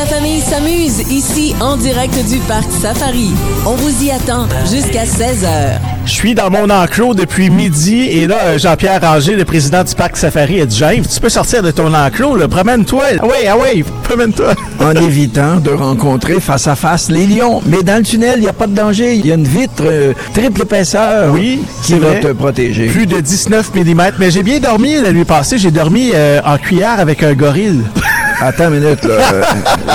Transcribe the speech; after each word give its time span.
la 0.00 0.06
famille 0.06 0.40
s'amuse 0.40 1.00
ici 1.10 1.54
en 1.60 1.76
direct 1.76 2.14
du 2.30 2.38
parc 2.48 2.70
Safari. 2.80 3.32
On 3.66 3.74
vous 3.74 4.02
y 4.02 4.10
attend 4.10 4.48
jusqu'à 4.62 5.04
16h. 5.04 5.78
Je 6.06 6.10
suis 6.10 6.34
dans 6.34 6.48
mon 6.48 6.70
enclos 6.70 7.12
depuis 7.12 7.50
midi 7.50 8.04
et 8.04 8.26
là, 8.26 8.38
euh, 8.44 8.58
Jean-Pierre 8.58 9.02
Ranger, 9.02 9.36
le 9.36 9.44
président 9.44 9.84
du 9.84 9.94
parc 9.94 10.16
Safari, 10.16 10.62
a 10.62 10.64
dit 10.64 10.78
James, 10.78 11.04
tu 11.04 11.20
peux 11.20 11.28
sortir 11.28 11.62
de 11.62 11.70
ton 11.70 11.92
enclos, 11.92 12.36
là, 12.36 12.48
promène-toi. 12.48 13.04
Ah 13.18 13.24
oui, 13.24 13.46
ah 13.46 13.56
oui, 13.60 13.84
promène-toi. 14.04 14.54
en 14.80 14.92
évitant 14.92 15.56
de 15.56 15.70
rencontrer 15.70 16.40
face 16.40 16.66
à 16.66 16.76
face 16.76 17.10
les 17.10 17.26
lions. 17.26 17.60
Mais 17.66 17.82
dans 17.82 17.98
le 17.98 18.02
tunnel, 18.02 18.36
il 18.36 18.42
n'y 18.42 18.48
a 18.48 18.54
pas 18.54 18.68
de 18.68 18.74
danger. 18.74 19.16
Il 19.16 19.26
y 19.26 19.32
a 19.32 19.34
une 19.34 19.46
vitre 19.46 19.82
euh, 19.84 20.14
triple 20.32 20.62
épaisseur 20.62 21.34
Oui, 21.34 21.60
qui 21.82 21.98
va 21.98 22.08
vrai. 22.08 22.20
te 22.20 22.28
protéger. 22.28 22.86
Plus 22.86 23.06
de 23.06 23.20
19 23.20 23.74
mm. 23.74 24.02
Mais 24.18 24.30
j'ai 24.30 24.42
bien 24.42 24.60
dormi 24.60 24.94
la 24.94 25.12
nuit 25.12 25.26
passée. 25.26 25.58
J'ai 25.58 25.70
dormi 25.70 26.12
euh, 26.14 26.40
en 26.46 26.56
cuillère 26.56 27.00
avec 27.00 27.22
un 27.22 27.34
gorille. 27.34 27.82
Attends 28.40 28.72
une 28.72 28.80
minute, 28.80 29.02
là. 29.04 29.14
Euh, 29.34 29.42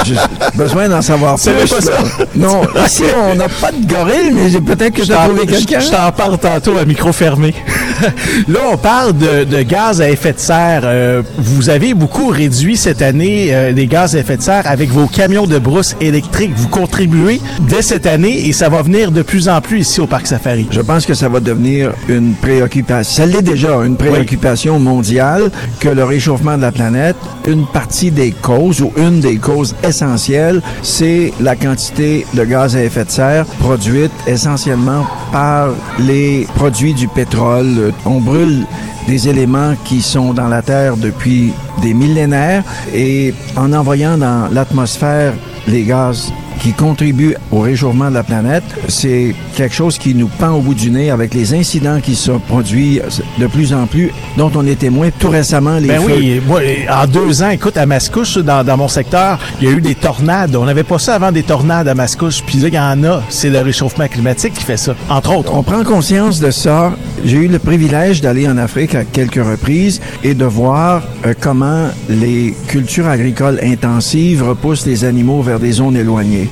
J'ai 0.05 0.16
besoin 0.55 0.88
d'en 0.90 1.02
savoir 1.02 1.38
C'est 1.40 1.52
plus. 1.53 1.70
pas 1.70 1.81
ça. 1.81 1.91
Non, 2.36 2.62
ici, 2.86 3.03
on 3.31 3.36
n'a 3.36 3.48
pas 3.49 3.72
de 3.72 3.86
gorille, 3.91 4.31
mais 4.34 4.49
j'ai- 4.49 4.62
peut-être 4.62 4.94
que 4.94 5.02
Je 5.02 5.08
j'ai 5.08 5.13
t'en- 5.13 5.26
trouvé 5.26 5.45
quelqu'un. 5.48 5.80
je 5.80 5.90
t'en 5.90 6.12
parle 6.12 6.38
tantôt 6.38 6.77
à 6.77 6.86
micro 6.86 7.12
fermé. 7.12 7.53
Là, 8.48 8.59
on 8.72 8.77
parle 8.77 9.13
de, 9.17 9.45
de 9.45 9.62
gaz 9.62 10.02
à 10.02 10.09
effet 10.09 10.34
de 10.34 10.39
serre. 10.39 10.81
Euh, 10.84 11.22
vous 11.38 11.70
avez 11.70 11.94
beaucoup 11.94 12.27
réduit 12.27 12.76
cette 12.77 13.02
année 13.02 13.48
euh, 13.52 13.72
les 13.72 13.88
gaz 13.88 14.16
à 14.16 14.20
effet 14.20 14.38
de 14.38 14.41
serre 14.41 14.64
avec 14.66 14.89
vos 14.89 15.08
camions 15.08 15.48
de 15.48 15.58
brousse 15.58 15.95
électriques. 16.02 16.52
Vous 16.55 16.67
contribuez 16.67 17.39
dès 17.62 17.81
cette 17.81 18.05
année 18.05 18.48
et 18.48 18.53
ça 18.53 18.70
va 18.70 18.81
venir 18.81 19.12
de 19.12 19.22
plus 19.22 19.48
en 19.50 19.62
plus 19.62 19.80
ici 19.80 20.02
au 20.02 20.08
Parc 20.08 20.27
Safari. 20.27 20.67
Je 20.72 20.81
pense 20.81 21.05
que 21.05 21.14
ça 21.14 21.30
va 21.30 21.39
devenir 21.39 21.91
une 22.09 22.34
préoccupation. 22.34 23.23
Ça 23.23 23.25
l'est 23.25 23.41
déjà, 23.41 23.70
une 23.86 23.95
préoccupation 23.95 24.77
mondiale 24.80 25.50
que 25.80 25.88
le 25.89 26.03
réchauffement 26.03 26.58
de 26.58 26.62
la 26.64 26.72
planète, 26.73 27.16
une 27.48 27.66
partie 27.66 28.12
des 28.12 28.34
causes 28.41 28.81
ou 28.81 28.91
une 28.98 29.20
des 29.20 29.38
causes 29.38 29.75
essentielles, 29.84 30.62
c'est 30.81 31.34
la 31.39 31.55
quantité 31.55 32.25
de 32.33 32.44
gaz 32.44 32.75
à 32.75 32.83
effet 32.83 33.05
de 33.05 33.11
serre 33.11 33.45
produite 33.59 34.11
essentiellement 34.27 35.05
par 35.31 35.69
les 36.00 36.47
produits 36.55 36.94
du 36.94 37.08
pétrole. 37.08 37.94
On 38.05 38.19
brûle 38.19 38.66
des 39.08 39.27
éléments 39.30 39.75
qui 39.83 40.02
sont 40.02 40.33
dans 40.33 40.47
la 40.47 40.61
Terre 40.61 40.97
depuis 40.97 41.53
des 41.81 41.94
millénaires 41.94 42.64
et 42.94 43.33
en 43.55 43.72
envoyant 43.73 44.17
dans 44.17 44.47
l'atmosphère 44.52 45.33
les 45.67 45.83
gaz 45.83 46.31
qui 46.66 46.73
contribuent 46.73 47.35
au 47.52 47.59
réchauffement 47.59 48.09
de 48.09 48.16
la 48.16 48.23
planète, 48.23 48.63
c'est 48.88 49.35
quelque 49.55 49.75
chose 49.75 49.99
qui 49.99 50.16
nous 50.16 50.25
pend 50.25 50.49
au 50.49 50.61
bout 50.61 50.73
du 50.73 50.89
nez 50.89 51.11
avec 51.11 51.35
les 51.35 51.53
incidents 51.53 51.99
qui 52.02 52.16
se 52.16 52.31
produisent 52.31 53.21
de 53.38 53.45
plus 53.45 53.71
en 53.71 53.85
plus, 53.85 54.11
dont 54.35 54.52
on 54.55 54.66
est 54.66 54.80
témoin 54.80 55.09
tout 55.19 55.30
récemment 55.30 55.77
les 55.77 55.89
Ben 55.89 56.02
feux. 56.02 56.16
oui, 56.17 56.41
moi, 56.47 56.61
en 56.89 57.05
deux 57.05 57.43
ans, 57.43 57.52
écoute, 57.52 57.77
à 57.77 57.86
Mascouche, 57.86 58.39
dans, 58.39 58.63
dans 58.63 58.77
mon 58.77 58.88
secteur, 58.88 59.38
il 59.61 59.69
y 59.69 59.71
a 59.71 59.75
eu 59.75 59.80
des 59.81 59.93
tornades. 59.93 60.55
On 60.55 60.66
n'avait 60.66 60.83
pas 60.83 60.97
ça 60.97 61.13
avant 61.13 61.31
des 61.31 61.43
tornades 61.43 61.88
à 61.88 61.93
Mascouche. 61.93 62.41
Puis 62.41 62.58
là, 62.58 62.67
il 62.69 62.73
y 62.73 62.80
en 62.80 63.03
a. 63.03 63.21
C'est 63.30 63.52
le 63.52 63.59
réchauffement 63.59 64.08
climatique 64.08 64.55
qui 64.55 64.63
fait 64.63 64.77
ça, 64.77 64.95
entre 65.08 65.38
autres. 65.38 65.53
On 65.53 65.61
prend 65.61 65.83
conscience 65.83 66.39
de 66.39 66.49
ça. 66.49 66.93
J'ai 67.23 67.38
eu 67.38 67.47
le 67.47 67.59
privilège 67.59 68.21
d'aller 68.21 68.47
en 68.47 68.58
Afrique 68.58 68.95
à 68.95 69.03
quelques 69.03 69.36
reprises 69.36 70.02
et 70.23 70.33
de 70.33 70.45
voir 70.45 71.03
euh, 71.27 71.36
comment 71.39 71.89
les 72.09 72.55
cultures 72.67 73.08
agricoles 73.08 73.59
intensives 73.61 74.41
repoussent 74.41 74.88
les 74.88 75.05
animaux 75.05 75.43
vers 75.43 75.59
des 75.59 75.73
zones 75.73 75.95
éloignées. 75.95 76.49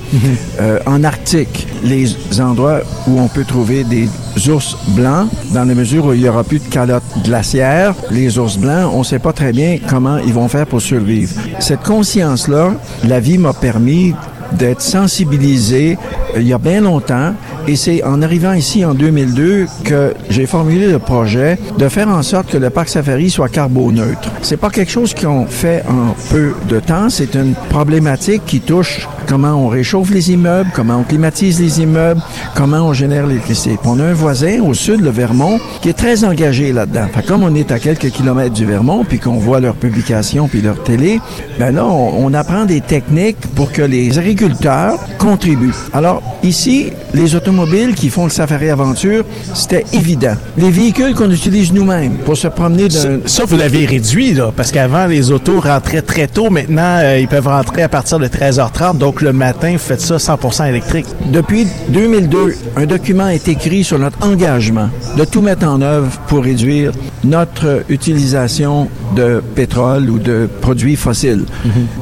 Euh, 0.60 0.80
en 0.86 1.04
Arctique, 1.04 1.68
les 1.84 2.16
endroits 2.40 2.82
où 3.08 3.20
on 3.20 3.28
peut 3.28 3.44
trouver 3.44 3.84
des 3.84 4.08
ours 4.50 4.78
blancs, 4.90 5.28
dans 5.52 5.66
la 5.66 5.74
mesure 5.74 6.06
où 6.06 6.14
il 6.14 6.22
n'y 6.22 6.30
aura 6.30 6.44
plus 6.44 6.60
de 6.60 6.68
calotte 6.68 7.04
glaciaire, 7.24 7.96
les 8.12 8.38
ours 8.38 8.58
blancs, 8.58 8.92
on 8.94 9.00
ne 9.00 9.04
sait 9.04 9.20
pas 9.20 9.34
très 9.34 9.52
bien 9.52 9.80
comment 9.90 10.18
ils 10.20 10.34
vont 10.34 10.48
faire 10.48 10.68
pour 10.68 10.82
survivre. 10.82 11.34
Cette 11.60 11.82
conscience-là, 11.82 12.74
la 13.06 13.20
vie 13.20 13.38
m'a 13.40 13.54
permis 13.54 14.14
d'être 14.54 14.82
sensibilisé 14.82 15.98
euh, 16.36 16.42
il 16.42 16.48
y 16.48 16.54
a 16.54 16.58
bien 16.58 16.82
longtemps 16.82 17.34
et 17.68 17.76
c'est 17.76 18.04
en 18.04 18.22
arrivant 18.22 18.54
ici 18.54 18.84
en 18.86 18.94
2002 18.94 19.68
que 19.84 20.14
j'ai 20.30 20.46
formulé 20.46 20.88
le 20.92 21.00
projet 21.00 21.58
de 21.78 21.88
faire 21.90 22.10
en 22.10 22.22
sorte 22.24 22.52
que 22.52 22.58
le 22.58 22.70
parc 22.70 22.90
safari 22.90 23.30
soit 23.30 23.50
carboneutre. 23.50 24.30
C'est 24.42 24.58
pas 24.58 24.70
quelque 24.70 24.92
chose 24.92 25.14
qu'on 25.14 25.46
fait 25.46 25.84
en 25.88 26.14
peu 26.30 26.54
de 26.68 26.80
temps, 26.80 27.10
c'est 27.10 27.36
une 27.36 27.54
problématique 27.70 28.44
qui 28.46 28.60
touche 28.60 29.08
comment 29.28 29.54
on 29.54 29.68
réchauffe 29.68 30.10
les 30.12 30.32
immeubles, 30.32 30.70
comment 30.74 30.98
on 30.98 31.04
climatise 31.04 31.60
les 31.60 31.82
immeubles, 31.82 32.22
comment 32.56 32.78
on 32.88 32.94
génère 32.94 33.28
l'électricité. 33.28 33.78
On 33.86 34.00
a 34.00 34.04
un 34.04 34.14
voisin 34.14 34.62
au 34.62 34.74
sud, 34.74 35.02
le 35.02 35.10
Vermont, 35.10 35.60
qui 35.82 35.90
est 35.90 35.94
très 35.94 36.24
engagé 36.24 36.72
là-dedans. 36.72 37.08
Comme 37.28 37.44
on 37.44 37.56
est 37.56 37.72
à 37.72 37.80
quelques 37.80 38.10
kilomètres 38.10 38.54
du 38.54 38.66
Vermont, 38.66 39.04
puis 39.04 39.20
qu'on 39.20 39.38
voit 39.38 39.60
leurs 39.60 39.76
publications 39.76 40.48
puis 40.48 40.62
leur 40.62 40.82
télé, 40.84 41.20
ben 41.60 41.74
là, 41.76 41.86
on, 41.86 42.26
on 42.26 42.34
apprend 42.34 42.66
des 42.66 42.82
techniques 42.82 43.38
pour 43.56 43.72
que 43.72 43.82
les 43.82 44.18
agriculteurs 44.18 45.00
contribuent. 45.18 45.74
Alors, 45.94 46.22
ici, 46.44 46.92
les 47.14 47.36
automobiles 47.36 47.96
qui 47.96 48.10
font 48.10 48.26
le 48.26 48.30
safari 48.32 48.70
aventure, 48.70 49.24
c'était 49.54 49.86
évident. 49.94 50.36
Les 50.58 50.70
véhicules 50.70 51.14
qu'on 51.14 51.32
utilise 51.32 51.72
nous-mêmes 51.74 52.18
pour 52.26 52.38
se 52.38 52.48
promener 52.48 52.90
Ça, 52.90 53.08
d'un... 53.08 53.20
ça, 53.26 53.44
vous 53.46 53.58
l'avez 53.58 53.86
réduit, 53.86 54.34
là, 54.34 54.52
parce 54.56 54.72
qu'avant, 54.72 55.06
les 55.06 55.32
autos 55.32 55.60
rentraient 55.60 56.02
très 56.02 56.28
tôt. 56.28 56.50
Maintenant, 56.50 57.00
euh, 57.02 57.20
ils 57.20 57.28
peuvent 57.28 57.48
rentrer 57.48 57.84
à 57.84 57.90
partir 57.90 58.20
de 58.20 58.28
13h30. 58.28 58.98
Donc, 58.98 59.13
le 59.22 59.34
matin, 59.34 59.74
vous 59.74 59.78
faites 59.78 60.02
ça 60.02 60.20
100 60.20 60.66
électrique. 60.66 61.06
Depuis 61.32 61.68
2002, 61.90 62.56
un 62.76 62.86
document 62.86 63.28
est 63.28 63.48
écrit 63.48 63.84
sur 63.84 64.00
notre 64.00 64.26
engagement 64.26 64.90
de 65.18 65.26
tout 65.26 65.42
mettre 65.42 65.68
en 65.68 65.82
œuvre 65.82 66.12
pour 66.28 66.44
réduire 66.44 66.92
notre 67.24 67.84
utilisation 67.90 68.90
de 69.16 69.42
pétrole 69.56 70.10
ou 70.10 70.20
de 70.20 70.50
produits 70.62 70.96
fossiles. 70.96 71.46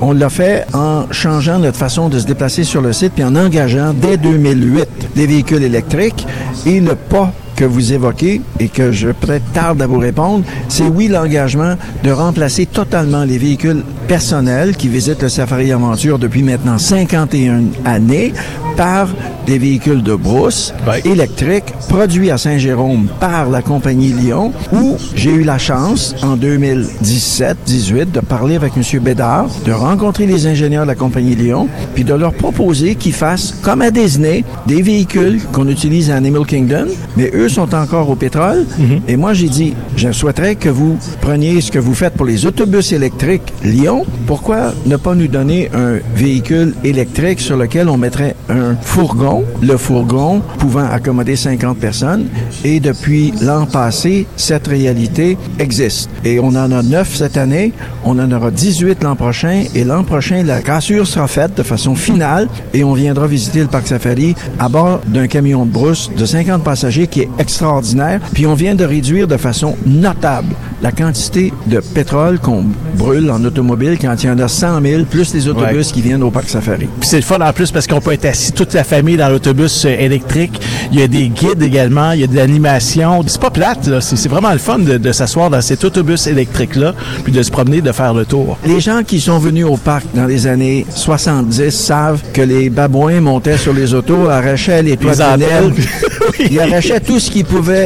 On 0.01 0.13
l'a 0.13 0.29
fait 0.29 0.65
en 0.73 1.05
changeant 1.11 1.59
notre 1.59 1.77
façon 1.77 2.09
de 2.09 2.19
se 2.19 2.25
déplacer 2.25 2.63
sur 2.63 2.81
le 2.81 2.93
site 2.93 3.13
puis 3.13 3.23
en 3.23 3.35
engageant 3.35 3.93
dès 3.93 4.17
2008 4.17 4.87
des 5.15 5.27
véhicules 5.27 5.63
électriques 5.63 6.25
et 6.65 6.79
le 6.79 6.95
pas 6.95 7.33
que 7.55 7.65
vous 7.65 7.93
évoquez 7.93 8.41
et 8.59 8.69
que 8.69 8.91
je 8.91 9.09
peut-être 9.09 9.45
tarde 9.53 9.81
à 9.81 9.87
vous 9.87 9.99
répondre, 9.99 10.43
c'est 10.67 10.87
oui 10.87 11.07
l'engagement 11.07 11.75
de 12.03 12.11
remplacer 12.11 12.65
totalement 12.65 13.23
les 13.23 13.37
véhicules 13.37 13.83
personnels 14.07 14.75
qui 14.75 14.87
visitent 14.87 15.21
le 15.21 15.29
Safari 15.29 15.71
Aventure 15.71 16.19
depuis 16.19 16.43
maintenant 16.43 16.77
51 16.77 17.63
années 17.85 18.33
par 18.75 19.07
des 19.45 19.57
véhicules 19.57 20.03
de 20.03 20.15
brousse 20.15 20.73
électriques 21.03 21.73
produits 21.89 22.31
à 22.31 22.37
Saint-Jérôme 22.37 23.07
par 23.19 23.49
la 23.49 23.61
compagnie 23.61 24.13
Lyon 24.13 24.53
où 24.71 24.97
j'ai 25.15 25.31
eu 25.31 25.43
la 25.43 25.57
chance 25.57 26.15
en 26.21 26.37
2017-18 26.37 28.11
de 28.11 28.19
parler 28.19 28.55
avec 28.55 28.73
M. 28.77 28.99
Bédard, 29.01 29.47
de 29.65 29.71
rencontrer 29.71 30.25
les 30.25 30.47
ingénieurs 30.47 30.83
de 30.83 30.87
la 30.87 30.95
compagnie 30.95 31.35
Lyon 31.35 31.67
puis 31.95 32.03
de 32.03 32.13
leur 32.13 32.33
proposer 32.33 32.95
qu'ils 32.95 33.13
fassent 33.13 33.55
comme 33.61 33.81
à 33.81 33.91
Disney 33.91 34.43
des 34.67 34.81
véhicules 34.81 35.41
qu'on 35.51 35.67
utilise 35.67 36.11
à 36.11 36.15
Animal 36.15 36.45
Kingdom 36.45 36.87
mais 37.17 37.31
eux 37.33 37.49
sont 37.49 37.73
encore 37.75 38.09
au 38.09 38.15
pétrole. 38.15 38.65
Et 39.07 39.17
moi 39.17 39.33
j'ai 39.33 39.49
dit 39.49 39.73
je 39.95 40.11
souhaiterais 40.11 40.55
que 40.55 40.69
vous 40.69 40.97
preniez 41.19 41.59
ce 41.61 41.71
que 41.71 41.79
vous 41.79 41.93
faites 41.93 42.13
pour 42.13 42.25
les 42.25 42.45
autobus 42.45 42.91
électriques 42.93 43.53
Lyon 43.63 43.90
pourquoi 44.27 44.73
ne 44.85 44.95
pas 44.95 45.15
nous 45.15 45.27
donner 45.27 45.69
un 45.73 45.99
véhicule 46.15 46.73
électrique 46.83 47.39
sur 47.39 47.57
lequel 47.57 47.89
on 47.89 47.97
mettrait 47.97 48.35
un 48.49 48.75
fourgon, 48.75 49.43
le 49.61 49.77
fourgon 49.77 50.41
pouvant 50.57 50.85
accommoder 50.85 51.35
50 51.35 51.77
personnes? 51.77 52.27
Et 52.63 52.79
depuis 52.79 53.33
l'an 53.41 53.65
passé, 53.65 54.27
cette 54.35 54.67
réalité 54.67 55.37
existe. 55.59 56.09
Et 56.23 56.39
on 56.39 56.49
en 56.49 56.71
a 56.71 56.81
9 56.81 57.15
cette 57.15 57.37
année, 57.37 57.73
on 58.03 58.17
en 58.19 58.31
aura 58.31 58.51
18 58.51 59.03
l'an 59.03 59.15
prochain. 59.15 59.63
Et 59.75 59.83
l'an 59.83 60.03
prochain, 60.03 60.43
la 60.43 60.61
cassure 60.61 61.07
sera 61.07 61.27
faite 61.27 61.55
de 61.57 61.63
façon 61.63 61.95
finale 61.95 62.47
et 62.73 62.83
on 62.83 62.93
viendra 62.93 63.27
visiter 63.27 63.59
le 63.59 63.67
parc 63.67 63.87
safari 63.87 64.35
à 64.59 64.69
bord 64.69 65.01
d'un 65.07 65.27
camion 65.27 65.65
de 65.65 65.71
brousse 65.71 66.09
de 66.15 66.25
50 66.25 66.63
passagers 66.63 67.07
qui 67.07 67.21
est 67.21 67.29
extraordinaire. 67.39 68.21
Puis 68.33 68.45
on 68.47 68.53
vient 68.53 68.75
de 68.75 68.85
réduire 68.85 69.27
de 69.27 69.37
façon 69.37 69.75
notable 69.85 70.55
la 70.81 70.91
quantité 70.91 71.53
de 71.67 71.79
pétrole 71.79 72.39
qu'on 72.39 72.65
brûle 72.95 73.29
en 73.29 73.43
automobile 73.43 73.97
quand 74.01 74.15
il 74.23 74.27
y 74.27 74.29
en 74.29 74.39
a 74.39 74.47
100 74.47 74.81
000, 74.81 75.03
plus 75.05 75.33
les 75.33 75.47
autobus 75.47 75.87
Ouais. 75.87 75.93
qui 75.93 76.01
viennent 76.01 76.23
au 76.23 76.31
parc 76.31 76.49
safari. 76.49 76.87
Puis 76.99 77.09
c'est 77.09 77.17
le 77.17 77.21
fun 77.23 77.39
en 77.39 77.53
plus 77.53 77.71
parce 77.71 77.85
qu'on 77.87 78.01
peut 78.01 78.13
être 78.13 78.25
assis 78.25 78.51
toute 78.51 78.73
la 78.73 78.83
famille 78.83 79.17
dans 79.17 79.29
l'autobus 79.29 79.85
euh, 79.85 79.89
électrique. 79.89 80.59
Il 80.91 80.99
y 80.99 81.03
a 81.03 81.07
des 81.07 81.27
guides 81.29 81.61
également, 81.61 82.11
il 82.13 82.21
y 82.21 82.23
a 82.23 82.27
de 82.27 82.35
l'animation. 82.35 83.21
C'est 83.27 83.39
pas 83.41 83.51
plate, 83.51 83.87
là. 83.87 84.01
C'est 84.01 84.15
c'est 84.15 84.29
vraiment 84.29 84.51
le 84.51 84.57
fun 84.59 84.79
de, 84.79 84.97
de 84.97 85.11
s'asseoir 85.11 85.49
dans 85.49 85.61
cet 85.61 85.83
autobus 85.83 86.27
électrique-là, 86.27 86.93
puis 87.23 87.31
de 87.33 87.41
se 87.43 87.51
promener, 87.51 87.81
de 87.81 87.91
faire 87.91 88.13
le 88.13 88.25
tour. 88.25 88.57
Les 88.65 88.79
gens 88.79 89.01
qui 89.05 89.19
sont 89.19 89.39
venus 89.39 89.65
au 89.65 89.77
parc 89.77 90.05
dans 90.13 90.25
les 90.25 90.47
années 90.47 90.85
70 90.95 91.69
savent 91.71 92.21
que 92.33 92.41
les 92.41 92.69
babouins 92.69 93.21
montaient 93.21 93.57
sur 93.57 93.73
les 93.73 93.93
autos, 93.93 94.29
arrachaient 94.29 94.81
les 94.83 94.97
toits 94.97 95.13
Les 95.37 95.45
de. 95.45 96.10
Oui. 96.39 96.47
ils 96.51 96.59
arrachaient 96.59 96.99
tout 96.99 97.19
ce 97.19 97.29
qui 97.31 97.43
pouvait 97.43 97.85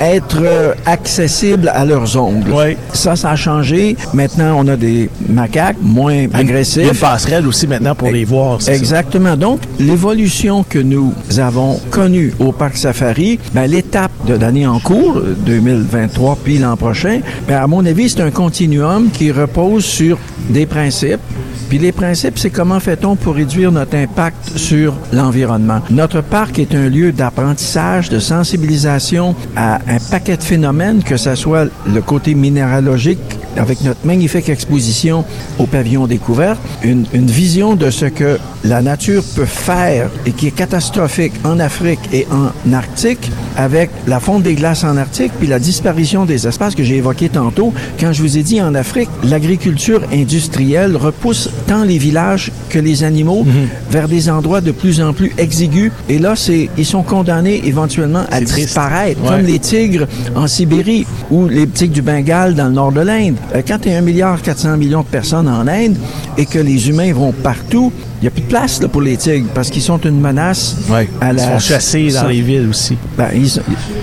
être 0.00 0.38
euh, 0.42 0.74
accessible 0.86 1.70
à 1.74 1.84
leurs 1.84 2.16
ongles. 2.16 2.76
Ça, 2.92 3.16
ça 3.16 3.30
a 3.30 3.36
changé. 3.36 3.96
Maintenant, 4.14 4.56
on 4.58 4.68
a 4.68 4.76
des 4.76 5.08
macaques 5.28 5.76
moins 5.80 6.12
Il 6.14 6.18
y 6.18 6.24
a 6.24 6.26
une 6.26 6.48
agressifs. 6.48 7.00
passerelle 7.00 7.46
aussi 7.46 7.66
maintenant 7.66 7.94
pour 7.94 8.10
les 8.10 8.24
voir. 8.24 8.60
ça. 8.60 8.74
Exactement. 8.74 9.36
Donc, 9.36 9.60
l'évolution 9.78 10.64
que 10.68 10.78
nous 10.78 11.12
avons 11.38 11.78
connue 11.90 12.32
au 12.38 12.52
Parc 12.52 12.76
Safari, 12.76 13.38
ben, 13.54 13.66
l'étape 13.66 14.10
de 14.26 14.34
l'année 14.34 14.66
en 14.66 14.78
cours, 14.80 15.18
euh, 15.18 15.36
2023 15.46 16.38
puis 16.42 16.58
l'an 16.58 16.76
prochain, 16.76 17.20
ben, 17.48 17.56
à 17.58 17.66
mon 17.66 17.84
avis, 17.86 18.10
c'est 18.10 18.20
un 18.22 18.30
continuum 18.30 19.10
qui 19.10 19.30
repose 19.30 19.84
sur 19.84 20.18
des 20.48 20.66
principes 20.66 21.20
Puis 21.70 21.78
les 21.78 21.92
principes, 21.92 22.36
c'est 22.36 22.50
comment 22.50 22.80
fait-on 22.80 23.14
pour 23.14 23.36
réduire 23.36 23.70
notre 23.70 23.96
impact 23.96 24.58
sur 24.58 24.92
l'environnement. 25.12 25.80
Notre 25.88 26.20
parc 26.20 26.58
est 26.58 26.74
un 26.74 26.88
lieu 26.88 27.12
d'apprentissage, 27.12 28.08
de 28.08 28.18
sensibilisation 28.18 29.36
à 29.54 29.76
un 29.76 29.98
paquet 30.10 30.36
de 30.36 30.42
phénomènes, 30.42 31.04
que 31.04 31.16
ce 31.16 31.36
soit 31.36 31.66
le 31.86 32.00
côté 32.02 32.34
minéralogique, 32.34 33.20
avec 33.56 33.82
notre 33.82 34.04
magnifique 34.04 34.48
exposition 34.48 35.24
au 35.58 35.66
pavillon 35.66 36.06
découverte, 36.06 36.58
une, 36.82 37.06
une 37.12 37.26
vision 37.26 37.74
de 37.74 37.90
ce 37.90 38.06
que 38.06 38.38
la 38.64 38.82
nature 38.82 39.22
peut 39.34 39.44
faire 39.46 40.10
et 40.26 40.32
qui 40.32 40.48
est 40.48 40.50
catastrophique 40.52 41.32
en 41.44 41.58
Afrique 41.60 42.00
et 42.12 42.26
en 42.30 42.72
Arctique, 42.72 43.30
avec 43.56 43.90
la 44.06 44.20
fonte 44.20 44.42
des 44.42 44.54
glaces 44.54 44.84
en 44.84 44.96
Arctique, 44.96 45.32
puis 45.38 45.48
la 45.48 45.58
disparition 45.58 46.24
des 46.26 46.46
espaces 46.46 46.74
que 46.74 46.84
j'ai 46.84 46.96
évoqués 46.96 47.28
tantôt. 47.28 47.72
Quand 47.98 48.12
je 48.12 48.22
vous 48.22 48.36
ai 48.38 48.42
dit 48.42 48.60
en 48.60 48.74
Afrique, 48.74 49.08
l'agriculture 49.24 50.02
industrielle 50.12 50.96
repousse 50.96 51.48
tant 51.66 51.84
les 51.84 51.98
villages 51.98 52.52
que 52.68 52.78
les 52.78 53.02
animaux 53.04 53.46
vers 53.90 54.08
des 54.08 54.28
endroits 54.30 54.60
de 54.60 54.70
plus 54.72 55.00
en 55.00 55.12
plus 55.12 55.32
exigus. 55.38 55.90
Et 56.08 56.18
là, 56.18 56.34
c'est 56.36 56.68
ils 56.76 56.86
sont 56.86 57.02
condamnés 57.02 57.62
éventuellement 57.64 58.24
à 58.30 58.40
disparaître, 58.40 59.20
Ouais. 59.22 59.28
comme 59.28 59.46
les 59.46 59.58
tigres 59.58 60.06
en 60.34 60.46
Sibérie 60.46 61.06
ou 61.30 61.48
les 61.48 61.66
tigres 61.66 61.94
du 61.94 62.02
Bengale 62.02 62.54
dans 62.54 62.66
le 62.66 62.72
nord 62.72 62.92
de 62.92 63.00
l'Inde. 63.00 63.36
Euh, 63.54 63.62
Quand 63.66 63.78
il 63.84 63.92
y 63.92 63.94
a 63.94 63.98
1 63.98 64.00
milliard 64.02 64.40
400 64.42 64.76
millions 64.76 65.02
de 65.02 65.06
personnes 65.06 65.48
en 65.48 65.66
Inde 65.66 65.96
et 66.38 66.46
que 66.46 66.58
les 66.58 66.88
humains 66.88 67.12
vont 67.12 67.32
partout, 67.32 67.92
il 68.20 68.24
n'y 68.24 68.28
a 68.28 68.30
plus 68.30 68.42
de 68.42 68.48
place 68.48 68.80
là, 68.82 68.88
pour 68.88 69.00
les 69.00 69.16
tigres 69.16 69.48
parce 69.54 69.70
qu'ils 69.70 69.82
sont 69.82 69.98
une 69.98 70.20
menace 70.20 70.76
Ouais. 70.90 71.08
à 71.20 71.30
Ils 71.32 71.36
la... 71.36 71.52
sont 71.52 71.58
chassés 71.58 72.10
dans 72.12 72.26
les 72.28 72.42
villes 72.42 72.68
aussi. 72.68 72.96
ben, 73.16 73.28
ils, 73.34 73.48
sont- 73.48 73.62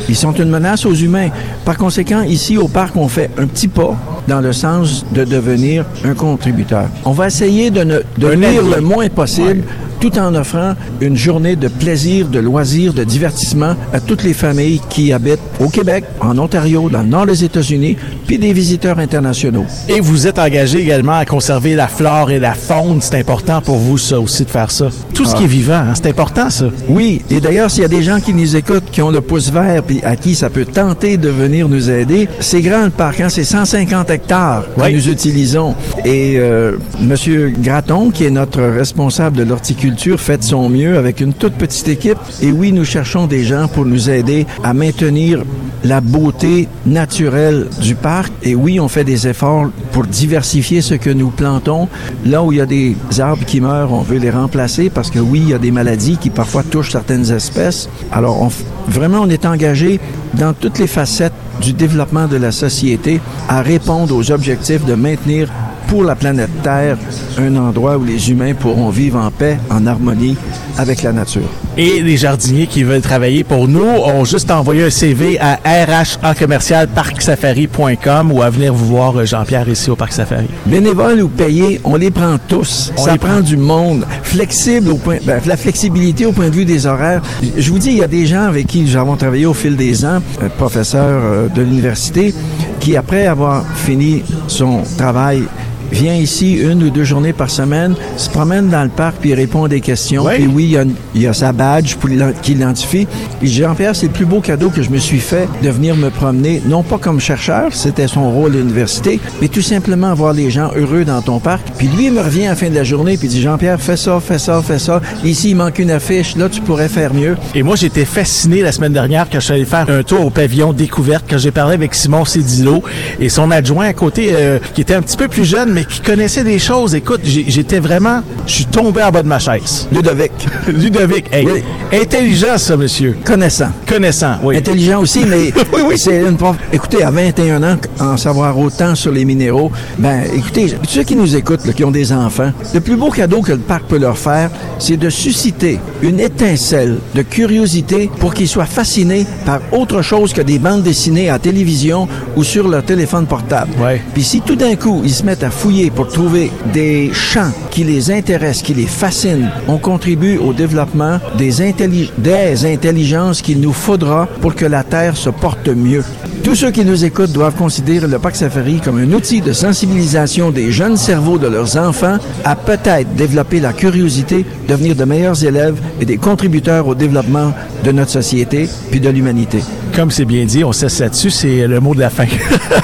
ils 0.10 0.16
sont 0.16 0.34
une 0.34 0.50
menace 0.50 0.86
aux 0.86 0.94
humains. 0.96 1.30
Par 1.66 1.78
conséquent, 1.78 2.22
ici 2.24 2.58
au 2.58 2.68
parc, 2.68 2.96
on 2.96 3.08
fait 3.08 3.30
un 3.38 3.46
petit 3.46 3.68
pas 3.68 3.96
dans 4.28 4.42
le 4.42 4.54
sens 4.54 5.06
de 5.14 5.24
devenir 5.24 5.86
un 6.04 6.14
contributeur. 6.14 6.86
On 7.06 7.12
va 7.12 7.28
essayer 7.28 7.70
de 7.70 7.84
ne 7.84 8.00
de 8.18 8.28
allié. 8.28 8.60
le 8.76 8.82
moins 8.82 9.08
possible 9.10 9.64
tout 10.00 10.16
en 10.20 10.36
offrant 10.36 10.76
une 11.02 11.18
journée 11.18 11.56
de 11.56 11.68
plaisir, 11.68 12.28
de 12.28 12.38
loisirs, 12.38 12.94
de 12.94 13.04
divertissement 13.04 13.76
à 13.92 14.00
toutes 14.00 14.22
les 14.24 14.34
familles 14.36 14.80
qui 14.90 15.12
habitent 15.12 15.40
au 15.60 15.70
Québec, 15.70 16.04
en 16.22 16.38
Ontario, 16.38 16.88
dans 16.88 17.02
le 17.02 17.08
nord 17.08 17.26
des 17.26 17.44
États-Unis, 17.44 17.98
puis 18.28 18.38
des 18.38 18.54
visiteurs 18.54 19.00
internationaux. 19.00 19.66
Et 19.90 20.00
vous 20.00 20.28
êtes 20.28 20.38
engagé 20.38 20.82
également 20.82 21.18
à 21.18 21.26
conserver 21.26 21.74
la 21.74 21.88
flore 21.88 22.30
et 22.30 22.38
la 22.38 22.54
faune. 22.54 23.00
C'est 23.02 23.16
important 23.18 23.60
pour 23.60 23.78
vous, 23.78 23.98
ça 24.08 24.20
aussi, 24.20 24.44
de 24.46 24.50
faire 24.50 24.72
ça. 24.72 24.88
Tout 25.14 25.26
ce 25.26 25.36
qui 25.36 25.44
est 25.44 25.48
vivant, 25.48 25.74
hein, 25.90 25.94
c'est 25.96 26.08
important, 26.08 26.50
ça. 26.50 26.66
Oui, 26.90 27.22
et 27.30 27.40
d'ailleurs, 27.40 27.70
s'il 27.70 27.82
y 27.82 27.86
a 27.86 27.90
des 27.90 28.04
gens 28.04 28.20
qui 28.20 28.34
nous 28.34 28.56
écoutent, 28.56 28.90
qui 28.92 29.02
ont 29.02 29.12
le 29.12 29.22
pouce 29.22 29.52
vert, 29.52 29.84
puis 29.84 30.00
à 30.04 30.16
qui 30.16 30.36
ça 30.36 30.50
peut 30.50 30.66
tenter 30.66 31.18
de 31.18 31.30
venir 31.30 31.68
nous 31.70 31.90
aider, 31.90 32.28
c'est 32.40 32.62
grand 32.62 32.86
le 32.86 32.90
parc, 32.90 33.20
hein, 33.22 33.30
c'est 33.30 33.44
150 33.44 34.10
hectares 34.10 34.64
que 34.76 34.82
Oui. 34.82 34.94
nous 34.94 35.10
utilisons. 35.10 35.76
Et 36.06 36.36
euh, 36.38 36.78
Monsieur 37.02 37.54
Graton, 37.60 38.10
qui 38.12 38.26
est 38.26 38.32
notre 38.32 38.62
responsable 38.62 39.38
de 39.38 39.44
l'horticulture, 39.44 40.20
fait 40.20 40.38
de 40.38 40.44
son 40.44 40.70
mieux 40.70 40.98
avec 40.98 41.20
une 41.20 41.34
toute 41.34 41.54
petite 41.54 41.88
équipe. 41.88 42.18
Et 42.42 42.52
oui, 42.52 42.72
nous 42.72 42.86
cherchons 42.86 43.28
des 43.28 43.44
gens 43.44 43.68
pour 43.68 43.86
nous 43.86 44.10
aider 44.10 44.46
à 44.64 44.74
maintenir 44.74 45.44
la 45.84 46.02
beauté 46.02 46.68
naturelle 46.86 47.68
du 47.82 47.96
parc. 47.96 48.32
Et 48.44 48.56
oui, 48.56 48.80
on 48.80 48.88
fait 48.88 49.04
des 49.04 49.28
efforts 49.28 49.70
pour 49.92 50.06
diversifier 50.06 50.82
ce 50.82 50.96
que 50.96 51.10
nous 51.10 51.30
plantons. 51.30 51.88
Là 52.26 52.44
où 52.44 52.52
il 52.52 52.58
y 52.58 52.62
a 52.62 52.66
des 52.66 52.96
arbres 53.20 53.46
qui 53.46 53.62
meurent, 53.62 53.94
on 53.98 54.02
veut 54.02 54.18
les 54.18 54.30
remplacer 54.30 54.90
parce 54.92 55.10
que 55.10 55.20
oui, 55.20 55.40
il 55.42 55.50
y 55.50 55.54
a 55.54 55.58
des 55.58 55.72
maladies 55.72 56.18
qui 56.18 56.30
parfois 56.30 56.64
touchent 56.64 56.92
certaines 56.92 57.32
espèces. 57.32 57.90
Alors, 58.12 58.50
vraiment, 58.88 59.22
on 59.22 59.30
est 59.30 59.46
engagé 59.46 60.00
dans 60.36 60.54
toutes 60.54 60.78
les 60.78 60.88
facettes 60.88 61.34
du 61.62 61.74
développement 61.74 62.28
de 62.28 62.38
la 62.38 62.52
société 62.52 63.20
à 63.50 63.62
répondre 63.62 64.16
aux 64.16 64.32
objectifs 64.32 64.86
de 64.86 64.94
maintenir 64.94 65.50
pour 65.88 66.04
la 66.04 66.16
planète 66.16 66.50
Terre 66.64 66.98
un 67.38 67.56
endroit 67.56 67.98
où 67.98 68.04
les 68.04 68.30
humains 68.32 68.54
pourront 68.54 68.90
vivre 68.90 69.18
en 69.20 69.32
paix, 69.32 69.58
en 69.70 69.86
harmonie 69.88 70.36
avec 70.78 71.04
la 71.04 71.14
nature. 71.14 71.48
Et 71.78 72.02
les 72.02 72.18
jardiniers 72.18 72.68
qui 72.68 72.84
veulent 72.84 73.02
travailler 73.02 73.44
pour 73.44 73.68
nous 73.68 73.82
ont 73.84 74.24
juste 74.26 74.50
envoyé 74.52 74.84
un 74.84 74.90
CV 74.90 75.40
à 75.40 75.60
rh.commercial.parcsafari.com 75.64 78.32
ou 78.32 78.42
à 78.42 78.50
venir 78.50 78.74
vous 78.74 78.88
voir, 78.88 79.16
euh, 79.18 79.26
Jean-Pierre, 79.26 79.70
ici 79.70 79.90
au 79.92 79.96
Parc 79.96 80.12
Safari. 80.14 80.48
Bénévoles 80.66 81.22
ou 81.22 81.28
payés, 81.30 81.80
on 81.84 81.96
les 81.96 82.10
prend 82.12 82.38
tous. 82.48 82.92
On 82.98 83.06
Ça 83.06 83.14
les 83.14 83.18
prend, 83.20 83.30
prend. 83.30 83.40
du 83.42 83.58
monde. 83.58 84.06
Flexible 84.24 84.90
au 84.90 84.98
point, 84.98 85.18
ben, 85.26 85.40
la 85.46 85.58
flexibilité 85.58 86.26
au 86.26 86.32
point 86.32 86.50
de 86.50 86.56
vue 86.56 86.66
des 86.66 86.86
horaires. 86.88 87.22
Je 87.58 87.72
vous 87.72 87.80
dis, 87.80 87.90
il 87.92 87.98
y 87.98 88.04
a 88.04 88.08
des 88.08 88.26
gens 88.26 88.44
avec 88.44 88.68
qui 88.68 88.82
nous 88.82 88.96
avons 88.96 89.16
travaillé 89.16 89.46
au 89.46 89.54
fil 89.54 89.76
des 89.76 90.04
ans, 90.06 90.20
un 90.42 90.50
professeur 90.50 91.22
euh, 91.24 91.48
de 91.50 91.62
l'université, 91.62 92.34
qui 92.80 92.96
après 92.98 93.28
avoir 93.28 93.64
fini 93.76 94.24
son 94.48 94.82
travail 94.98 95.44
vient 95.92 96.16
ici 96.16 96.54
une 96.54 96.84
ou 96.84 96.90
deux 96.90 97.04
journées 97.04 97.34
par 97.34 97.50
semaine, 97.50 97.96
se 98.18 98.30
promène 98.30 98.70
dans 98.70 98.84
le 98.84 98.90
parc 98.90 99.18
puis 99.22 99.34
répond 99.34 99.66
à 99.66 99.68
des 99.68 99.82
questions. 99.82 100.26
Oui. 100.26 100.34
Puis 100.36 100.48
oui, 100.48 100.64
il 100.66 100.72
y 100.72 100.78
a, 100.78 100.84
il 101.16 101.22
y 101.22 101.28
a 101.28 101.34
sa 101.34 101.52
badge 101.52 101.96
pour 101.96 102.10
qui 102.42 102.54
l'identifie. 102.54 103.08
Puis 103.40 103.50
Jean-Pierre, 103.50 103.96
c'est 103.96 104.08
le 104.08 104.14
plus 104.14 104.26
beau 104.26 104.42
cadeau 104.42 104.70
que 104.70 104.82
je 104.82 104.90
me 104.90 104.98
suis 104.98 105.20
fait 105.20 105.48
de 105.62 105.70
venir 105.70 105.96
me 105.96 106.10
promener, 106.10 106.62
non 106.66 106.84
pas 106.84 106.98
comme 106.98 107.20
chercheur, 107.20 107.74
c'était 107.74 108.08
son 108.08 108.32
rôle 108.32 108.54
à 108.54 108.58
l'université, 108.58 109.20
mais 109.42 109.48
tout 109.48 109.62
simplement 109.62 110.14
voir 110.14 110.34
les 110.34 110.50
gens 110.50 110.72
heureux 110.76 111.06
dans 111.06 111.22
ton 111.22 111.40
parc. 111.40 111.62
Puis 111.78 111.88
lui, 111.88 112.06
il 112.06 112.14
me 112.14 112.22
revient 112.22 112.48
à 112.48 112.50
la 112.50 112.56
fin 112.56 112.70
de 112.70 112.76
la 112.76 112.84
journée 112.84 113.18
puis 113.18 113.28
il 113.28 113.32
dit 113.32 113.42
Jean-Pierre, 113.42 113.80
fais 113.80 113.98
ça, 113.98 114.20
fais 114.20 114.40
ça, 114.40 114.62
fais 114.62 114.80
ça. 114.80 115.02
Ici, 115.24 115.52
il 115.52 115.56
manque 115.56 115.80
une 115.80 115.92
affiche. 115.92 116.36
Là, 116.36 116.50
tu 116.50 116.62
pourrais 116.62 116.90
faire 116.90 117.14
mieux. 117.14 117.38
Et 117.56 117.64
moi, 117.64 117.76
j'étais 117.76 118.06
fasciné 118.06 118.62
la 118.62 118.72
semaine 118.72 118.94
dernière 118.94 119.28
quand 119.30 119.40
je 119.40 119.46
suis 119.46 119.54
allé 119.54 119.66
faire 119.66 119.90
un 119.90 120.04
tour 120.04 120.26
au 120.26 120.30
pavillon 120.30 120.74
découverte, 120.74 121.26
quand 121.30 121.38
j'ai 121.38 121.52
parlé 121.52 121.74
avec 121.74 121.96
Simon 121.96 122.26
Cédillo 122.26 122.84
et 123.20 123.30
son 123.30 123.52
adjoint 123.52 123.88
à 123.88 123.94
côté, 123.94 124.30
euh, 124.34 124.60
qui 124.74 124.82
était 124.82 124.96
un 124.96 125.02
petit 125.02 125.18
peu 125.18 125.28
plus 125.28 125.46
jeune, 125.46 125.77
mais 125.78 125.86
qui 125.86 126.02
connaissait 126.02 126.44
des 126.44 126.58
choses. 126.58 126.96
Écoute, 126.96 127.22
j'étais 127.24 127.80
vraiment... 127.80 128.22
Je 128.48 128.54
suis 128.54 128.66
tombé 128.66 129.04
en 129.04 129.12
bas 129.12 129.22
de 129.22 129.28
ma 129.28 129.38
chaise. 129.38 129.88
Ludovic, 129.92 130.32
Ludovic, 130.68 131.26
hey, 131.32 131.46
Oui. 131.46 131.64
intelligent, 132.02 132.58
ça, 132.58 132.76
monsieur. 132.76 133.16
connaissant. 133.24 133.70
Connaissant, 133.86 134.38
oui. 134.42 134.58
Intelligent 134.58 135.02
aussi, 135.02 135.24
mais 135.28 135.54
c'est 135.98 136.22
une 136.24 136.36
prof. 136.36 136.56
Écoutez, 136.74 137.04
à 137.04 137.12
21 137.12 137.62
ans, 137.62 137.78
en 138.00 138.18
savoir 138.18 138.58
autant 138.58 138.96
sur 138.96 139.12
les 139.12 139.24
minéraux, 139.24 139.72
ben, 140.00 140.24
écoutez, 140.34 140.74
ceux 140.88 141.04
qui 141.04 141.16
nous 141.16 141.36
écoutent, 141.36 141.64
là, 141.68 141.74
qui 141.74 141.84
ont 141.84 141.92
des 141.92 142.12
enfants, 142.12 142.52
le 142.74 142.80
plus 142.80 142.96
beau 142.96 143.12
cadeau 143.12 143.42
que 143.42 143.52
le 143.52 143.60
parc 143.60 143.84
peut 143.84 144.00
leur 144.00 144.18
faire, 144.18 144.50
c'est 144.80 144.98
de 144.98 145.12
susciter 145.12 145.80
une 146.02 146.20
étincelle 146.20 146.98
de 147.14 147.22
curiosité 147.22 148.10
pour 148.20 148.34
qu'ils 148.34 148.48
soient 148.48 148.66
fascinés 148.66 149.28
par 149.46 149.60
autre 149.74 150.02
chose 150.02 150.34
que 150.34 150.42
des 150.42 150.58
bandes 150.58 150.82
dessinées 150.82 151.30
à 151.30 151.34
la 151.34 151.40
télévision 151.40 152.08
ou 152.36 152.44
sur 152.44 152.68
leur 152.68 152.84
téléphone 152.84 153.28
portable. 153.28 153.74
Ouais. 153.80 154.02
Puis 154.16 154.24
si 154.24 154.42
tout 154.42 154.56
d'un 154.56 154.76
coup, 154.76 155.02
ils 155.04 155.14
se 155.14 155.22
mettent 155.24 155.44
à 155.44 155.52
fouiller 155.52 155.67
pour 155.94 156.08
trouver 156.08 156.50
des 156.74 157.12
champs 157.14 157.52
qui 157.72 157.84
les 157.84 158.10
intéressent, 158.10 158.64
qui 158.64 158.74
les 158.74 158.86
fascinent, 158.86 159.50
on 159.68 159.78
contribue 159.78 160.38
au 160.38 160.54
développement 160.54 161.20
des, 161.38 161.60
intelli- 161.62 162.10
des 162.18 162.66
intelligences 162.66 163.42
qu'il 163.42 163.60
nous 163.60 163.74
faudra 163.74 164.28
pour 164.42 164.56
que 164.56 164.66
la 164.66 164.84
Terre 164.84 165.18
se 165.18 165.30
porte 165.30 165.68
mieux. 165.68 166.04
Tous 166.42 166.56
ceux 166.56 166.72
qui 166.72 166.86
nous 166.86 167.04
écoutent 167.04 167.34
doivent 167.34 167.56
considérer 167.56 168.08
le 168.08 168.18
Parc 168.18 168.38
Safari 168.38 168.80
comme 168.82 168.98
un 169.00 169.12
outil 169.12 169.42
de 169.42 169.52
sensibilisation 169.52 170.52
des 170.52 170.72
jeunes 170.72 170.96
cerveaux 170.96 171.38
de 171.38 171.48
leurs 171.48 171.76
enfants 171.76 172.18
à 172.46 172.56
peut-être 172.56 173.14
développer 173.16 173.60
la 173.60 173.74
curiosité, 173.74 174.46
devenir 174.70 174.96
de 174.96 175.04
meilleurs 175.04 175.44
élèves 175.44 175.76
et 176.00 176.06
des 176.06 176.18
contributeurs 176.18 176.88
au 176.88 176.96
développement 176.96 177.52
de 177.84 177.92
notre 177.92 178.12
société 178.12 178.70
puis 178.90 179.02
de 179.02 179.10
l'humanité. 179.10 179.60
Comme 179.94 180.12
c'est 180.12 180.26
bien 180.26 180.46
dit, 180.46 180.64
on 180.64 180.72
cesse 180.72 181.00
là-dessus, 181.00 181.30
c'est 181.32 181.68
le 181.68 181.82
mot 181.82 181.94
de 181.94 182.00
la 182.00 182.10
fin. 182.10 182.26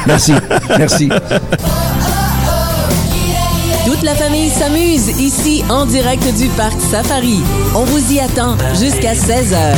Merci. 0.06 0.34
Merci. 0.78 1.10
Famille 4.44 4.60
s'amuse 4.60 5.22
ici 5.22 5.64
en 5.70 5.86
direct 5.86 6.26
du 6.38 6.50
Parc 6.50 6.82
Safari. 6.82 7.42
On 7.76 7.86
vous 7.86 8.12
y 8.12 8.20
attend 8.20 8.58
jusqu'à 8.74 9.14
16h. 9.14 9.74